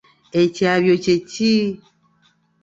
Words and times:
Ekyabyo 0.41 0.93
kye 1.03 1.15
ki? 1.31 1.51